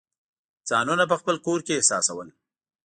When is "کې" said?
1.65-1.73